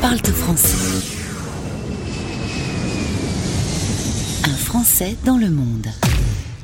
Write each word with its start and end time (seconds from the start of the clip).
parle-toi 0.00 0.34
français. 0.34 0.76
Un 4.44 4.56
Français 4.56 5.16
dans 5.24 5.36
le 5.36 5.50
monde. 5.50 5.86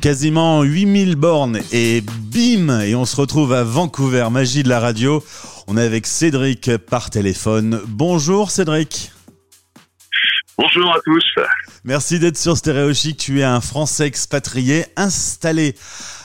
Quasiment 0.00 0.62
8000 0.62 1.16
bornes 1.16 1.60
et 1.72 2.02
bim 2.02 2.80
Et 2.80 2.94
on 2.94 3.04
se 3.04 3.16
retrouve 3.16 3.52
à 3.52 3.64
Vancouver, 3.64 4.28
magie 4.30 4.62
de 4.62 4.68
la 4.68 4.80
radio. 4.80 5.24
On 5.66 5.76
est 5.76 5.82
avec 5.84 6.06
Cédric 6.06 6.76
par 6.76 7.10
téléphone. 7.10 7.80
Bonjour 7.86 8.50
Cédric. 8.50 9.12
Bonjour 10.56 10.94
à 10.94 10.98
tous. 11.04 11.24
Merci 11.84 12.18
d'être 12.18 12.38
sur 12.38 12.56
Stéréo 12.56 12.94
Chic. 12.94 13.16
Tu 13.16 13.40
es 13.40 13.44
un 13.44 13.60
Français 13.60 14.06
expatrié 14.06 14.86
installé 14.96 15.74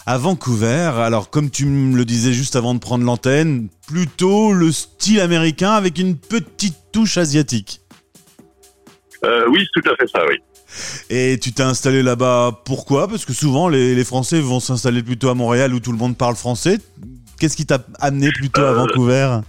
à 0.05 0.17
Vancouver. 0.17 0.91
Alors, 0.95 1.29
comme 1.29 1.49
tu 1.49 1.65
me 1.65 1.97
le 1.97 2.05
disais 2.05 2.33
juste 2.33 2.55
avant 2.55 2.73
de 2.73 2.79
prendre 2.79 3.03
l'antenne, 3.03 3.69
plutôt 3.89 4.53
le 4.53 4.71
style 4.71 5.19
américain 5.19 5.71
avec 5.71 5.97
une 5.97 6.15
petite 6.17 6.77
touche 6.91 7.17
asiatique. 7.17 7.81
Euh, 9.25 9.45
oui, 9.49 9.65
tout 9.73 9.89
à 9.89 9.95
fait 9.95 10.07
ça, 10.07 10.23
oui. 10.27 10.35
Et 11.09 11.39
tu 11.41 11.51
t'es 11.51 11.63
installé 11.63 12.03
là-bas 12.03 12.61
pourquoi? 12.65 13.07
Parce 13.07 13.25
que 13.25 13.33
souvent 13.33 13.67
les, 13.69 13.95
les 13.95 14.03
Français 14.05 14.39
vont 14.39 14.59
s'installer 14.59 15.01
plutôt 15.01 15.29
à 15.29 15.33
Montréal 15.33 15.73
où 15.73 15.79
tout 15.79 15.91
le 15.91 15.97
monde 15.97 16.15
parle 16.17 16.35
français. 16.35 16.77
Qu'est-ce 17.39 17.57
qui 17.57 17.65
t'a 17.65 17.79
amené 17.99 18.31
plutôt 18.31 18.61
à 18.61 18.65
Euh, 18.65 18.73
Vancouver? 18.73 19.39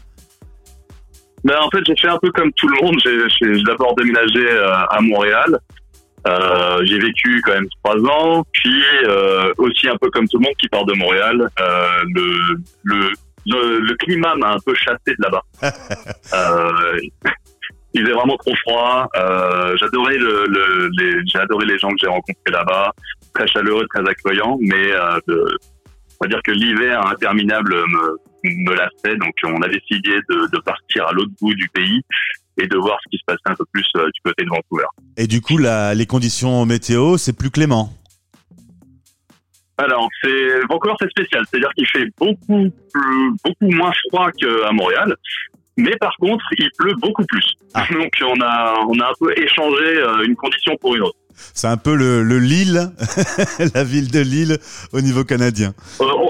Ben, 1.44 1.56
en 1.60 1.70
fait, 1.70 1.80
j'ai 1.86 1.96
fait 1.96 2.08
un 2.08 2.18
peu 2.18 2.30
comme 2.32 2.50
tout 2.52 2.68
le 2.68 2.82
monde. 2.82 2.96
J'ai 3.04 3.62
d'abord 3.64 3.94
déménagé 3.96 4.38
euh, 4.50 4.72
à 4.90 5.00
Montréal. 5.00 5.58
Euh, 6.26 6.84
j'ai 6.84 6.98
vécu 6.98 7.40
quand 7.44 7.52
même 7.52 7.68
trois 7.82 7.96
ans, 8.12 8.44
puis 8.52 8.82
euh, 9.06 9.52
aussi 9.56 9.88
un 9.88 9.96
peu 9.96 10.10
comme 10.10 10.28
tout 10.28 10.38
le 10.38 10.44
monde 10.44 10.54
qui 10.58 10.68
part 10.68 10.84
de 10.84 10.92
Montréal. 10.94 11.48
Euh, 11.58 11.86
le, 12.14 12.60
le, 12.84 13.10
le, 13.46 13.80
le 13.80 13.94
climat 13.96 14.34
m'a 14.36 14.52
un 14.54 14.58
peu 14.64 14.74
chassé 14.74 14.98
de 15.06 15.16
là-bas. 15.18 15.42
euh, 16.34 16.98
il 17.92 18.02
faisait 18.02 18.12
vraiment 18.12 18.36
trop 18.36 18.54
froid. 18.56 19.08
Euh, 19.16 19.76
j'adorais 19.78 20.16
le, 20.16 20.44
le, 20.46 20.90
les, 20.98 21.20
j'ai 21.26 21.38
adoré 21.38 21.66
les 21.66 21.78
gens 21.78 21.88
que 21.88 21.96
j'ai 22.00 22.06
rencontrés 22.08 22.50
là-bas, 22.52 22.92
très 23.34 23.46
chaleureux, 23.48 23.84
très 23.92 24.08
accueillants, 24.08 24.58
mais 24.60 24.92
euh, 24.92 25.18
de- 25.26 25.58
on 26.22 26.26
va 26.26 26.28
dire 26.28 26.40
que 26.44 26.52
l'hiver 26.52 27.04
interminable 27.06 27.74
me, 27.74 28.16
me 28.44 28.74
lassait, 28.74 29.16
donc 29.16 29.32
on 29.44 29.60
a 29.62 29.68
décidé 29.68 30.10
de, 30.28 30.50
de 30.52 30.58
partir 30.60 31.06
à 31.08 31.12
l'autre 31.12 31.32
bout 31.40 31.54
du 31.54 31.68
pays 31.70 32.02
et 32.60 32.66
de 32.66 32.76
voir 32.76 32.98
ce 33.02 33.08
qui 33.10 33.16
se 33.16 33.24
passait 33.26 33.40
un 33.46 33.54
peu 33.54 33.64
plus 33.72 33.86
euh, 33.96 34.04
du 34.04 34.20
côté 34.22 34.44
de 34.44 34.50
Vancouver. 34.50 34.84
Et 35.16 35.26
du 35.26 35.40
coup, 35.40 35.56
la- 35.56 35.94
les 35.94 36.04
conditions 36.06 36.64
météo, 36.66 37.16
c'est 37.16 37.32
plus 37.32 37.50
clément. 37.50 37.90
Alors, 39.82 40.08
c'est 40.22 40.60
Vancouver, 40.68 40.94
c'est 41.00 41.10
spécial, 41.10 41.42
c'est-à-dire 41.50 41.70
qu'il 41.76 41.86
fait 41.86 42.06
beaucoup 42.18 42.36
plus, 42.92 43.30
beaucoup 43.44 43.70
moins 43.74 43.92
froid 44.08 44.30
qu'à 44.32 44.72
Montréal, 44.72 45.14
mais 45.76 45.96
par 45.96 46.14
contre, 46.20 46.44
il 46.58 46.68
pleut 46.78 46.94
beaucoup 47.00 47.24
plus. 47.26 47.44
Ah. 47.74 47.86
Donc, 47.92 48.12
on 48.22 48.40
a, 48.42 48.74
on 48.88 48.98
a 49.00 49.06
un 49.06 49.12
peu 49.18 49.32
échangé 49.38 49.96
euh, 49.96 50.24
une 50.24 50.36
condition 50.36 50.76
pour 50.80 50.94
une 50.96 51.02
autre. 51.02 51.16
C'est 51.54 51.68
un 51.68 51.78
peu 51.78 51.94
le, 51.94 52.22
le 52.22 52.38
Lille, 52.38 52.90
la 53.74 53.82
ville 53.84 54.10
de 54.10 54.20
Lille 54.20 54.58
au 54.92 55.00
niveau 55.00 55.24
canadien. 55.24 55.72
Euh, 56.02 56.04
on, 56.04 56.28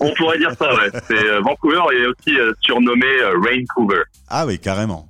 on 0.00 0.14
pourrait 0.14 0.38
dire 0.38 0.52
ça, 0.58 0.74
ouais. 0.74 0.90
C'est 1.08 1.18
euh, 1.28 1.40
Vancouver 1.40 1.82
est 1.92 2.06
aussi 2.06 2.38
surnommé 2.62 3.06
Raincouver. 3.44 4.00
Ah 4.28 4.46
oui, 4.46 4.58
carrément. 4.58 5.06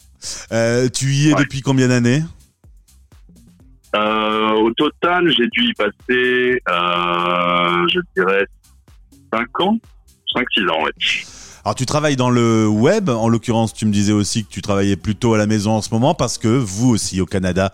Euh, 0.53 0.89
tu 0.89 1.07
y 1.07 1.31
es 1.31 1.35
Ouais. 1.35 1.41
depuis 1.45 1.61
combien 1.61 1.87
d'années? 1.89 2.23
Euh, 3.95 4.51
au 4.53 4.73
total, 4.75 5.29
j'ai 5.31 5.47
dû 5.49 5.65
y 5.65 5.73
passer, 5.75 6.63
euh, 6.69 7.89
je 7.89 8.01
dirais, 8.17 8.47
5 9.33 9.61
ans 9.61 9.79
5-6 10.35 10.69
ans, 10.71 10.85
ouais. 10.85 10.93
Alors 11.63 11.75
tu 11.75 11.85
travailles 11.85 12.17
dans 12.17 12.31
le 12.31 12.67
web, 12.67 13.11
en 13.11 13.29
l'occurrence 13.29 13.75
tu 13.75 13.85
me 13.85 13.93
disais 13.93 14.13
aussi 14.13 14.45
que 14.45 14.51
tu 14.51 14.63
travaillais 14.63 14.97
plutôt 14.97 15.35
à 15.35 15.39
la 15.39 15.47
maison 15.47 15.73
en 15.73 15.83
ce 15.83 15.91
moment 15.93 16.15
parce 16.15 16.39
que 16.39 16.49
vous 16.49 16.89
aussi 16.89 17.21
au 17.21 17.27
Canada, 17.27 17.71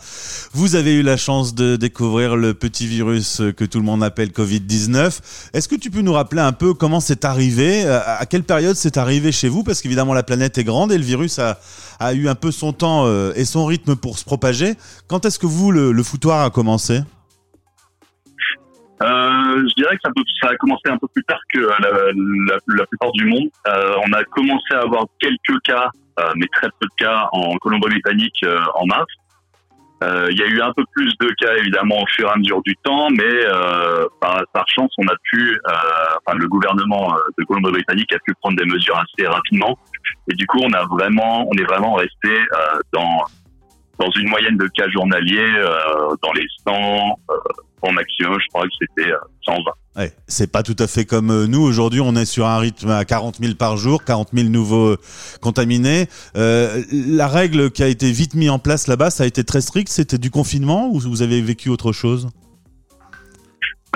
vous 0.52 0.74
avez 0.74 0.94
eu 0.94 1.02
la 1.02 1.16
chance 1.16 1.54
de 1.54 1.76
découvrir 1.76 2.34
le 2.34 2.52
petit 2.52 2.88
virus 2.88 3.40
que 3.56 3.64
tout 3.64 3.78
le 3.78 3.84
monde 3.84 4.02
appelle 4.02 4.30
Covid-19. 4.30 5.20
Est-ce 5.52 5.68
que 5.68 5.76
tu 5.76 5.92
peux 5.92 6.00
nous 6.00 6.14
rappeler 6.14 6.40
un 6.40 6.50
peu 6.52 6.74
comment 6.74 6.98
c'est 6.98 7.24
arrivé, 7.24 7.84
euh, 7.84 8.00
à 8.04 8.26
quelle 8.26 8.42
période 8.42 8.74
c'est 8.74 8.96
arrivé 8.96 9.30
chez 9.30 9.48
vous? 9.48 9.62
Parce 9.62 9.80
qu'évidemment 9.80 10.14
la 10.14 10.24
planète 10.24 10.58
est 10.58 10.64
grande 10.64 10.90
et 10.90 10.98
le 10.98 11.04
virus 11.04 11.38
a, 11.38 11.60
a 12.00 12.12
eu 12.12 12.28
un 12.28 12.34
peu 12.34 12.50
son 12.50 12.72
temps 12.72 13.04
euh, 13.06 13.32
et 13.36 13.44
son 13.44 13.66
rythme 13.66 13.94
pour 13.94 14.18
se 14.18 14.24
propager. 14.24 14.74
Quand 15.06 15.24
est-ce 15.26 15.38
que 15.38 15.46
vous, 15.46 15.70
le, 15.70 15.92
le 15.92 16.02
foutoir 16.02 16.44
a 16.44 16.50
commencé? 16.50 17.02
Euh, 19.02 19.68
je 19.68 19.74
dirais 19.74 19.96
que 19.96 20.02
ça, 20.40 20.48
a 20.48 20.56
commencé 20.56 20.82
un 20.86 20.96
peu 20.96 21.06
plus 21.08 21.24
tard 21.24 21.40
que 21.52 21.60
la, 21.60 22.56
la, 22.68 22.86
plupart 22.86 23.12
du 23.12 23.26
monde. 23.26 23.48
Euh, 23.68 23.94
on 24.06 24.12
a 24.12 24.24
commencé 24.24 24.74
à 24.74 24.80
avoir 24.80 25.04
quelques 25.20 25.60
cas, 25.64 25.90
euh, 26.18 26.32
mais 26.36 26.46
très 26.52 26.68
peu 26.80 26.86
de 26.86 27.04
cas 27.04 27.28
en 27.32 27.56
Colombie-Britannique 27.56 28.42
euh, 28.44 28.58
en 28.74 28.86
mars. 28.86 29.06
Euh, 30.02 30.28
Il 30.30 30.38
y 30.38 30.42
a 30.42 30.46
eu 30.46 30.60
un 30.60 30.72
peu 30.72 30.84
plus 30.94 31.12
de 31.20 31.28
cas 31.38 31.56
évidemment 31.56 32.02
au 32.02 32.06
fur 32.06 32.28
et 32.28 32.32
à 32.32 32.36
mesure 32.36 32.62
du 32.62 32.74
temps, 32.84 33.08
mais 33.10 33.22
euh, 33.24 34.06
par, 34.20 34.42
par 34.52 34.68
chance, 34.68 34.92
on 34.98 35.06
a 35.08 35.14
pu, 35.30 35.52
euh, 35.52 35.72
enfin 36.26 36.36
le 36.38 36.48
gouvernement 36.48 37.14
euh, 37.14 37.18
de 37.38 37.44
Colombie-Britannique 37.44 38.12
a 38.14 38.18
pu 38.18 38.34
prendre 38.40 38.56
des 38.56 38.66
mesures 38.66 38.98
assez 38.98 39.26
rapidement, 39.26 39.78
et 40.30 40.34
du 40.34 40.46
coup, 40.46 40.58
on 40.62 40.72
a 40.72 40.84
vraiment, 40.86 41.46
on 41.48 41.52
est 41.56 41.64
vraiment 41.64 41.94
resté 41.94 42.30
euh, 42.30 42.78
dans 42.92 43.24
dans 43.98 44.10
une 44.10 44.28
moyenne 44.28 44.56
de 44.56 44.66
cas 44.68 44.88
journaliers 44.90 45.54
euh, 45.56 46.14
dans 46.22 46.32
les 46.32 46.46
100 46.66 46.72
euh, 47.30 47.34
au 47.88 47.92
maximum, 47.92 48.38
je 48.40 48.46
crois 48.48 48.64
que 48.64 48.74
c'était 48.80 49.10
euh, 49.10 49.16
120. 49.42 49.62
Ouais, 49.96 50.12
c'est 50.26 50.50
pas 50.52 50.62
tout 50.62 50.76
à 50.78 50.86
fait 50.86 51.04
comme 51.04 51.30
euh, 51.30 51.46
nous. 51.46 51.62
Aujourd'hui, 51.62 52.00
on 52.00 52.14
est 52.16 52.26
sur 52.26 52.46
un 52.46 52.58
rythme 52.58 52.90
à 52.90 53.04
40 53.04 53.36
000 53.36 53.54
par 53.54 53.76
jour, 53.76 54.04
40 54.04 54.28
000 54.34 54.48
nouveaux 54.48 54.88
euh, 54.88 54.96
contaminés. 55.40 56.06
Euh, 56.36 56.82
la 56.92 57.28
règle 57.28 57.70
qui 57.70 57.82
a 57.82 57.88
été 57.88 58.10
vite 58.12 58.34
mise 58.34 58.50
en 58.50 58.58
place 58.58 58.88
là-bas, 58.88 59.10
ça 59.10 59.24
a 59.24 59.26
été 59.26 59.44
très 59.44 59.60
strict. 59.60 59.88
C'était 59.88 60.18
du 60.18 60.30
confinement 60.30 60.88
ou 60.88 61.00
vous 61.00 61.22
avez 61.22 61.40
vécu 61.40 61.70
autre 61.70 61.92
chose? 61.92 62.28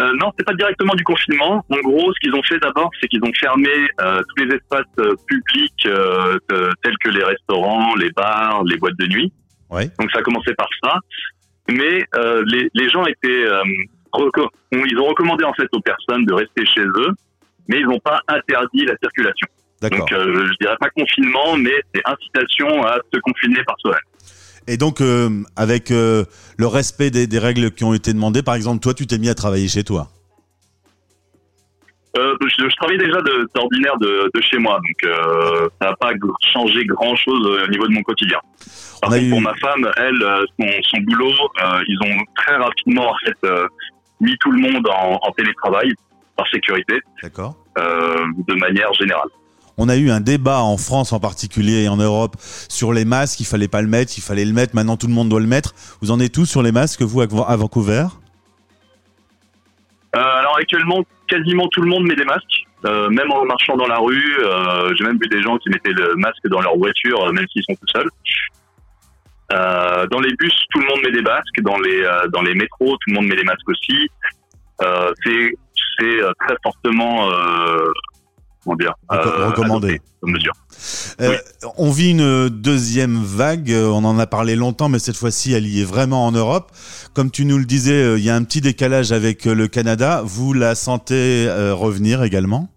Euh, 0.00 0.12
non, 0.18 0.32
c'est 0.38 0.44
pas 0.44 0.54
directement 0.54 0.94
du 0.94 1.04
confinement. 1.04 1.64
En 1.68 1.80
gros, 1.80 2.12
ce 2.14 2.20
qu'ils 2.20 2.34
ont 2.34 2.42
fait 2.42 2.58
d'abord, 2.58 2.90
c'est 3.00 3.08
qu'ils 3.08 3.22
ont 3.22 3.32
fermé 3.38 3.68
euh, 4.00 4.22
tous 4.28 4.44
les 4.44 4.54
espaces 4.54 4.86
euh, 5.00 5.14
publics 5.26 5.86
euh, 5.86 6.38
euh, 6.52 6.70
tels 6.82 6.96
que 7.04 7.10
les 7.10 7.22
restaurants, 7.22 7.94
les 7.96 8.10
bars, 8.12 8.64
les 8.64 8.78
boîtes 8.78 8.96
de 8.98 9.06
nuit. 9.06 9.32
Ouais. 9.68 9.90
Donc 9.98 10.10
ça 10.12 10.20
a 10.20 10.22
commencé 10.22 10.54
par 10.54 10.68
ça. 10.82 10.94
Mais 11.70 12.04
euh, 12.16 12.42
les, 12.46 12.68
les 12.74 12.88
gens 12.88 13.04
étaient, 13.06 13.44
euh, 13.44 13.62
ils 14.72 14.98
ont 14.98 15.06
recommandé 15.06 15.44
en 15.44 15.52
fait 15.54 15.68
aux 15.72 15.80
personnes 15.80 16.24
de 16.26 16.34
rester 16.34 16.64
chez 16.66 16.82
eux, 16.82 17.10
mais 17.68 17.78
ils 17.78 17.86
n'ont 17.86 18.00
pas 18.00 18.20
interdit 18.28 18.84
la 18.84 18.94
circulation. 19.02 19.46
Donc 19.82 20.12
euh, 20.12 20.46
je 20.46 20.52
dirais 20.60 20.76
pas 20.78 20.90
confinement, 20.90 21.56
mais 21.56 21.72
c'est 21.94 22.02
incitation 22.04 22.84
à 22.84 22.98
se 23.12 23.18
confiner 23.20 23.62
par 23.64 23.76
soi-même. 23.80 24.00
Et 24.66 24.76
donc, 24.76 25.00
avec 25.56 25.88
le 25.90 26.26
respect 26.58 27.10
des, 27.10 27.26
des 27.26 27.38
règles 27.38 27.70
qui 27.70 27.82
ont 27.82 27.94
été 27.94 28.12
demandées, 28.12 28.42
par 28.42 28.54
exemple, 28.54 28.80
toi, 28.80 28.94
tu 28.94 29.06
t'es 29.06 29.18
mis 29.18 29.28
à 29.28 29.34
travailler 29.34 29.68
chez 29.68 29.82
toi. 29.82 30.10
Euh, 32.18 32.34
je, 32.42 32.64
je 32.68 32.76
travaillais 32.76 32.98
déjà 32.98 33.18
d'ordinaire 33.54 33.96
de, 33.98 34.30
de 34.34 34.40
chez 34.42 34.58
moi, 34.58 34.74
donc 34.78 35.04
euh, 35.10 35.68
ça 35.80 35.90
n'a 35.90 35.96
pas 35.96 36.10
changé 36.52 36.84
grand-chose 36.84 37.46
au 37.64 37.68
niveau 37.70 37.86
de 37.86 37.92
mon 37.92 38.02
quotidien. 38.02 38.38
Par 39.00 39.10
On 39.10 39.12
a 39.12 39.16
contre, 39.16 39.26
eu- 39.26 39.30
pour 39.30 39.40
ma 39.40 39.54
femme, 39.54 39.88
elle, 39.96 40.22
euh, 40.22 40.44
son, 40.58 40.66
son 40.82 40.98
boulot, 41.02 41.30
euh, 41.30 41.82
ils 41.86 41.98
ont 42.04 42.16
très 42.36 42.56
rapidement 42.56 43.10
en 43.10 43.14
fait 43.24 43.36
euh, 43.44 43.66
mis 44.20 44.36
tout 44.40 44.50
le 44.50 44.60
monde 44.60 44.86
en, 44.88 45.20
en 45.22 45.30
télétravail 45.32 45.92
par 46.36 46.48
sécurité, 46.48 46.94
D'accord. 47.22 47.54
euh, 47.78 48.16
de 48.48 48.54
manière 48.54 48.92
générale. 48.94 49.28
On 49.78 49.88
a 49.88 49.96
eu 49.96 50.10
un 50.10 50.20
débat 50.20 50.60
en 50.62 50.76
France 50.76 51.12
en 51.12 51.20
particulier 51.20 51.84
et 51.84 51.88
en 51.88 51.96
Europe 51.96 52.34
sur 52.68 52.92
les 52.92 53.04
masques. 53.06 53.40
Il 53.40 53.46
fallait 53.46 53.68
pas 53.68 53.80
le 53.82 53.88
mettre, 53.88 54.12
il 54.18 54.20
fallait 54.20 54.44
le 54.44 54.52
mettre. 54.52 54.74
Maintenant, 54.74 54.96
tout 54.98 55.06
le 55.06 55.14
monde 55.14 55.28
doit 55.30 55.40
le 55.40 55.46
mettre. 55.46 55.74
Vous 56.02 56.10
en 56.10 56.18
êtes 56.20 56.32
tous 56.32 56.44
sur 56.44 56.62
les 56.62 56.72
masques, 56.72 57.00
vous, 57.02 57.22
à 57.22 57.26
à 57.48 57.56
Vancouver? 57.56 58.04
Euh, 60.16 60.18
alors 60.20 60.56
actuellement, 60.58 61.02
quasiment 61.30 61.66
tout 61.68 61.82
le 61.82 61.88
monde 61.88 62.04
met 62.10 62.14
des 62.22 62.24
masques, 62.24 62.58
euh, 62.84 63.08
même 63.10 63.30
en 63.32 63.44
marchant 63.44 63.76
dans 63.76 63.86
la 63.86 63.98
rue. 63.98 64.36
euh, 64.40 64.92
J'ai 64.94 65.04
même 65.04 65.18
vu 65.22 65.28
des 65.28 65.42
gens 65.42 65.56
qui 65.58 65.68
mettaient 65.70 65.92
le 65.92 66.14
masque 66.16 66.46
dans 66.54 66.60
leur 66.60 66.76
voiture, 66.76 67.18
euh, 67.24 67.32
même 67.32 67.46
s'ils 67.50 67.62
sont 67.68 67.74
tout 67.80 67.90
seuls. 67.94 68.10
Euh, 69.52 70.06
dans 70.12 70.20
les 70.20 70.32
bus, 70.34 70.56
tout 70.70 70.80
le 70.80 70.86
monde 70.86 71.00
met 71.02 71.12
des 71.12 71.22
masques. 71.22 71.60
Dans 71.62 71.78
les 71.78 72.02
euh, 72.02 72.28
dans 72.34 72.42
les 72.42 72.54
métros, 72.54 72.92
tout 73.00 73.08
le 73.08 73.14
monde 73.14 73.26
met 73.26 73.36
des 73.36 73.44
masques 73.44 73.68
aussi. 73.68 74.08
Euh, 74.82 75.10
c'est 75.24 75.54
très 76.42 76.56
fortement 76.62 77.16
comment 78.64 78.76
dire 78.76 78.94
Reco- 79.08 79.46
recommandé. 79.48 79.88
adopté 79.88 80.02
comme 80.20 80.32
mesure. 80.32 80.52
Euh, 81.20 81.36
On 81.78 81.90
vit 81.90 82.10
une 82.10 82.48
deuxième 82.48 83.22
vague, 83.22 83.70
euh, 83.72 83.86
on 83.88 84.04
en 84.04 84.18
a 84.18 84.26
parlé 84.26 84.54
longtemps, 84.56 84.88
mais 84.88 84.98
cette 84.98 85.16
fois-ci, 85.16 85.52
elle 85.52 85.66
y 85.66 85.80
est 85.80 85.84
vraiment 85.84 86.26
en 86.26 86.32
Europe. 86.32 86.70
Comme 87.14 87.30
tu 87.30 87.44
nous 87.44 87.58
le 87.58 87.64
disais, 87.64 87.92
euh, 88.02 88.18
il 88.18 88.24
y 88.24 88.30
a 88.30 88.36
un 88.36 88.44
petit 88.44 88.60
décalage 88.60 89.12
avec 89.12 89.46
euh, 89.46 89.54
le 89.54 89.66
Canada. 89.68 90.22
Vous 90.24 90.52
la 90.52 90.74
sentez 90.74 91.46
euh, 91.48 91.74
revenir 91.74 92.22
également? 92.22 92.68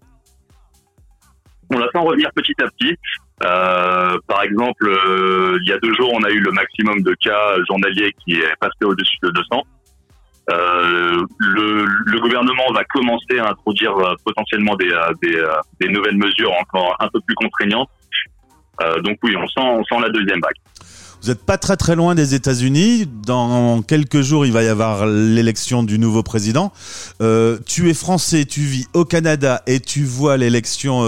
On 1.70 1.78
la 1.78 1.86
sent 1.92 1.98
revenir 1.98 2.30
petit 2.34 2.54
à 2.62 2.66
petit. 2.68 2.94
Euh, 3.42 4.16
par 4.28 4.42
exemple, 4.42 4.86
euh, 4.88 5.58
il 5.62 5.68
y 5.68 5.72
a 5.72 5.78
deux 5.78 5.92
jours, 5.94 6.10
on 6.14 6.22
a 6.22 6.30
eu 6.30 6.40
le 6.40 6.52
maximum 6.52 7.02
de 7.02 7.14
cas 7.20 7.56
journaliers 7.66 8.14
qui 8.24 8.34
est 8.36 8.56
passé 8.60 8.84
au-dessus 8.84 9.16
de 9.22 9.30
200. 9.30 9.62
Euh, 10.50 11.24
le, 11.38 12.20
gouvernement 12.20 12.72
va 12.74 12.84
commencer 12.84 13.38
à 13.38 13.50
introduire 13.50 13.96
euh, 13.96 14.14
potentiellement 14.24 14.76
des, 14.76 14.90
euh, 14.90 15.46
des, 15.80 15.88
nouvelles 15.88 16.16
mesures 16.16 16.52
encore 16.60 16.96
un 17.00 17.08
peu 17.08 17.20
plus 17.20 17.34
contraignantes. 17.34 17.88
Donc 19.04 19.18
oui, 19.22 19.36
on 19.36 19.46
sent, 19.46 19.60
on 19.60 19.84
sent 19.84 20.00
la 20.02 20.10
deuxième 20.10 20.40
vague. 20.40 20.56
Vous 21.22 21.28
n'êtes 21.28 21.46
pas 21.46 21.56
très 21.58 21.76
très 21.76 21.94
loin 21.94 22.14
des 22.14 22.34
États-Unis. 22.34 23.06
Dans 23.06 23.82
quelques 23.82 24.20
jours, 24.20 24.44
il 24.44 24.52
va 24.52 24.64
y 24.64 24.68
avoir 24.68 25.06
l'élection 25.06 25.84
du 25.84 25.98
nouveau 25.98 26.22
président. 26.24 26.72
Tu 27.66 27.88
es 27.88 27.94
français, 27.94 28.44
tu 28.46 28.60
vis 28.60 28.88
au 28.92 29.04
Canada 29.04 29.62
et 29.66 29.78
tu 29.78 30.04
vois 30.04 30.36
l'élection 30.36 31.02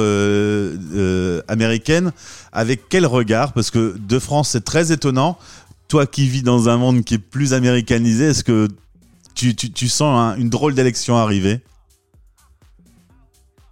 américaine. 1.48 2.12
Avec 2.52 2.88
quel 2.88 3.04
regard? 3.04 3.52
Parce 3.52 3.72
que 3.72 3.96
de 3.98 4.18
France, 4.20 4.50
c'est 4.50 4.64
très 4.64 4.92
étonnant. 4.92 5.38
Toi 5.88 6.06
qui 6.06 6.28
vis 6.28 6.42
dans 6.42 6.68
un 6.68 6.76
monde 6.76 7.04
qui 7.04 7.14
est 7.14 7.18
plus 7.18 7.52
américanisé, 7.52 8.26
est-ce 8.26 8.44
que 8.44 8.68
tu, 9.36 9.54
tu, 9.54 9.70
tu 9.72 9.86
sens 9.88 10.18
un- 10.18 10.40
une 10.40 10.50
drôle 10.50 10.74
d'élection 10.74 11.16
arriver 11.16 11.60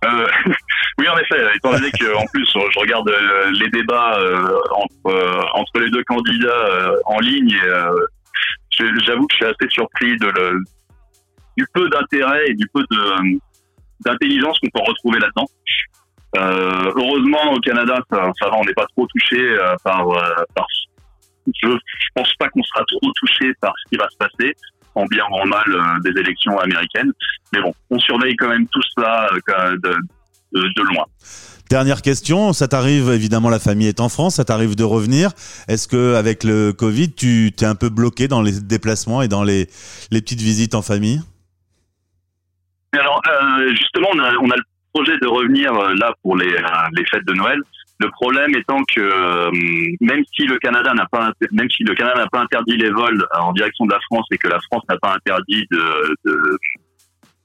Euh, 0.04 0.26
oui, 0.98 1.08
en 1.08 1.16
effet, 1.18 1.36
étant 1.56 1.72
donné 1.72 1.90
que 1.90 2.14
en 2.14 2.26
plus 2.32 2.46
je 2.52 2.78
regarde 2.78 3.08
euh, 3.08 3.50
les 3.52 3.70
débats 3.70 4.18
euh, 4.18 4.46
entre 5.54 5.80
les 5.80 5.90
deux 5.90 6.04
candidats 6.04 6.92
en 7.06 7.18
ligne, 7.20 7.56
j'avoue 9.06 9.26
que 9.26 9.32
je 9.32 9.36
suis 9.36 9.44
assez 9.46 9.68
surpris 9.70 10.16
du 11.56 11.66
peu 11.72 11.88
d'intérêt 11.88 12.44
et 12.48 12.54
du 12.54 12.66
peu 12.74 12.84
d'intelligence 14.04 14.58
qu'on 14.60 14.68
peut 14.78 14.84
retrouver 14.86 15.18
là-dedans. 15.20 15.46
Heureusement, 16.96 17.52
au 17.52 17.60
Canada, 17.60 17.96
ça, 18.10 18.30
ça 18.40 18.48
va, 18.50 18.56
on 18.56 18.64
n'est 18.64 18.74
pas 18.74 18.86
trop 18.96 19.06
touché 19.06 19.56
par 19.84 20.04
par. 20.54 20.66
Je, 21.46 21.68
je 21.68 22.06
pense 22.14 22.32
pas 22.38 22.48
qu'on 22.48 22.62
sera 22.62 22.82
trop 22.86 23.12
touché 23.16 23.52
par 23.60 23.72
ce 23.82 23.88
qui 23.90 23.96
va 23.96 24.08
se 24.08 24.16
passer, 24.16 24.54
en 24.94 25.06
bien 25.06 25.24
ou 25.30 25.34
en 25.34 25.46
mal, 25.46 25.64
euh, 25.68 26.10
des 26.10 26.20
élections 26.20 26.58
américaines. 26.58 27.12
Mais 27.52 27.60
bon, 27.60 27.72
on 27.90 27.98
surveille 27.98 28.36
quand 28.36 28.48
même 28.48 28.66
tout 28.68 28.82
cela 28.94 29.28
euh, 29.32 29.76
de, 30.52 30.82
loin. 30.82 31.04
Dernière 31.70 32.02
question, 32.02 32.52
ça 32.52 32.68
t'arrive 32.68 33.10
évidemment 33.10 33.48
la 33.48 33.58
famille 33.58 33.88
est 33.88 34.00
en 34.00 34.08
France, 34.08 34.36
ça 34.36 34.44
t'arrive 34.44 34.76
de 34.76 34.84
revenir. 34.84 35.30
Est-ce 35.66 35.88
que 35.88 36.14
avec 36.14 36.44
le 36.44 36.72
Covid, 36.72 37.12
tu 37.12 37.52
t'es 37.56 37.66
un 37.66 37.74
peu 37.74 37.88
bloqué 37.88 38.28
dans 38.28 38.42
les 38.42 38.60
déplacements 38.60 39.22
et 39.22 39.28
dans 39.28 39.42
les 39.42 39.68
les 40.10 40.20
petites 40.20 40.42
visites 40.42 40.74
en 40.74 40.82
famille? 40.82 41.20
Alors, 42.92 43.20
euh, 43.26 43.70
justement, 43.70 44.08
on 44.14 44.18
a, 44.20 44.32
on 44.42 44.50
a 44.50 44.56
le 44.56 44.62
projet 44.92 45.18
de 45.18 45.26
revenir 45.26 45.72
là 45.72 46.14
pour 46.22 46.36
les, 46.36 46.54
les 46.92 47.04
fêtes 47.06 47.26
de 47.26 47.32
Noël. 47.32 47.58
Le 48.00 48.10
problème 48.10 48.56
étant 48.56 48.82
que 48.84 49.00
euh, 49.00 49.50
même 50.00 50.24
si 50.34 50.46
le 50.46 50.58
Canada 50.58 50.92
n'a 50.94 51.06
pas 51.06 51.30
même 51.52 51.70
si 51.70 51.84
le 51.84 51.94
Canada 51.94 52.22
n'a 52.22 52.26
pas 52.26 52.40
interdit 52.40 52.76
les 52.76 52.90
vols 52.90 53.22
euh, 53.22 53.38
en 53.38 53.52
direction 53.52 53.86
de 53.86 53.92
la 53.92 54.00
France 54.10 54.26
et 54.32 54.38
que 54.38 54.48
la 54.48 54.58
France 54.60 54.82
n'a 54.88 54.96
pas 54.98 55.14
interdit 55.14 55.64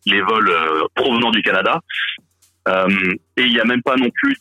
les 0.07 0.21
vols 0.21 0.49
euh, 0.49 0.85
provenant 0.95 1.29
du 1.29 1.43
Canada, 1.43 1.79
et 2.67 3.43
il 3.43 3.51
n'y 3.51 3.59
a 3.59 3.65
même 3.65 3.83
pas 3.83 3.95
non 3.95 4.09
plus 4.09 4.35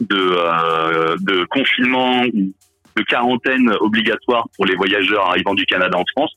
de 0.00 1.44
confinement 1.46 2.24
ou 2.24 2.52
de 2.96 3.02
quarantaine 3.04 3.70
obligatoire 3.80 4.46
pour 4.56 4.66
les 4.66 4.74
voyageurs 4.76 5.26
arrivant 5.28 5.54
du 5.54 5.64
Canada 5.64 5.96
en 5.98 6.04
France. 6.14 6.34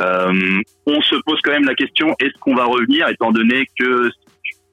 On 0.00 1.00
se 1.02 1.16
pose 1.24 1.40
quand 1.42 1.52
même 1.52 1.66
la 1.66 1.74
question 1.74 2.14
est-ce 2.20 2.38
qu'on 2.40 2.54
va 2.54 2.64
revenir 2.64 3.08
étant 3.08 3.30
donné 3.30 3.66
que 3.78 4.10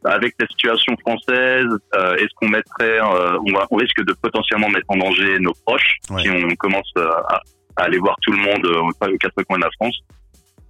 avec 0.08 0.36
la 0.40 0.48
situation 0.48 0.96
française, 1.06 1.68
euh, 1.96 2.16
est-ce 2.16 2.34
qu'on 2.36 2.50
mettrait, 2.50 3.00
euh, 3.00 3.38
on, 3.46 3.54
va, 3.54 3.68
on 3.72 3.76
risque 3.78 4.04
de 4.04 4.14
potentiellement 4.14 4.70
mettre 4.70 4.86
en 4.90 4.98
danger 4.98 5.40
nos 5.40 5.54
proches 5.66 5.96
Ouais. 6.10 6.22
si 6.22 6.30
on 6.30 6.56
commence 6.56 6.92
euh, 6.98 7.08
à, 7.30 7.42
à 7.78 7.84
aller 7.84 7.98
voir 7.98 8.16
tout 8.22 8.32
le 8.32 8.38
monde 8.38 8.66
aux 8.66 9.18
quatre 9.18 9.44
coins 9.44 9.58
de 9.58 9.64
la 9.64 9.70
France? 9.80 9.98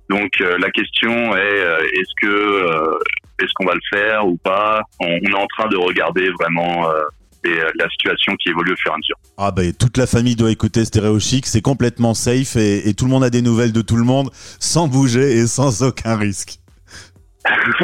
Donc 0.09 0.31
euh, 0.41 0.57
la 0.57 0.71
question 0.71 1.35
est 1.35 1.59
est-ce 1.93 2.13
que 2.21 2.99
est-ce 3.39 3.51
qu'on 3.55 3.65
va 3.65 3.73
le 3.75 3.81
faire 3.97 4.25
ou 4.27 4.37
pas? 4.37 4.81
On, 4.99 5.07
on 5.07 5.31
est 5.31 5.35
en 5.35 5.47
train 5.47 5.67
de 5.67 5.77
regarder 5.77 6.29
vraiment 6.39 6.87
et, 7.43 7.59
la 7.75 7.89
situation 7.89 8.35
qui 8.37 8.49
évolue 8.49 8.73
au 8.73 8.75
fur 8.77 8.91
et 8.91 8.95
à 8.95 8.97
mesure. 8.97 9.15
Ah 9.37 9.51
bah 9.51 9.61
toute 9.77 9.97
la 9.97 10.07
famille 10.07 10.35
doit 10.35 10.51
écouter 10.51 10.85
Stéréo 10.85 11.19
Chic, 11.19 11.45
c'est 11.45 11.61
complètement 11.61 12.13
safe 12.13 12.55
et, 12.55 12.87
et 12.89 12.93
tout 12.93 13.05
le 13.05 13.11
monde 13.11 13.23
a 13.23 13.29
des 13.29 13.41
nouvelles 13.41 13.73
de 13.73 13.81
tout 13.81 13.95
le 13.97 14.03
monde 14.03 14.29
sans 14.59 14.87
bouger 14.87 15.33
et 15.37 15.45
sans 15.47 15.83
aucun 15.83 16.15
risque. 16.15 16.59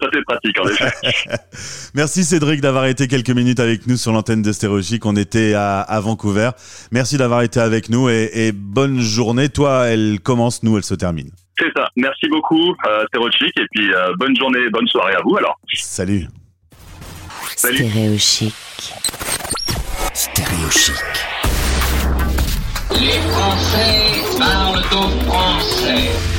Ça 0.00 0.08
c'est 0.12 0.24
pratique 0.24 0.60
en 0.60 0.68
effet. 0.68 0.92
Merci 1.94 2.24
Cédric 2.24 2.60
d'avoir 2.60 2.86
été 2.86 3.08
quelques 3.08 3.30
minutes 3.30 3.60
avec 3.60 3.86
nous 3.86 3.96
sur 3.96 4.12
l'antenne 4.12 4.42
de 4.42 4.52
Chic. 4.82 5.04
On 5.06 5.16
était 5.16 5.54
à, 5.54 5.80
à 5.80 6.00
Vancouver. 6.00 6.50
Merci 6.90 7.16
d'avoir 7.16 7.42
été 7.42 7.60
avec 7.60 7.88
nous 7.88 8.08
et, 8.08 8.30
et 8.32 8.52
bonne 8.52 9.00
journée. 9.00 9.48
Toi, 9.48 9.86
elle 9.86 10.20
commence, 10.20 10.62
nous, 10.62 10.76
elle 10.76 10.84
se 10.84 10.94
termine. 10.94 11.30
C'est 11.58 11.72
ça. 11.74 11.88
Merci 11.96 12.28
beaucoup, 12.28 12.74
euh, 12.86 13.04
et 13.14 13.66
puis 13.72 13.94
euh, 13.94 14.12
bonne 14.18 14.36
journée, 14.36 14.68
bonne 14.70 14.86
soirée 14.88 15.14
à 15.14 15.22
vous 15.24 15.36
alors. 15.36 15.58
Salut. 15.72 16.26
Salut. 17.56 17.84
Les 22.92 23.20
Français 23.30 24.38
parlent 24.38 24.84
aux 24.92 25.30
Français. 25.30 26.35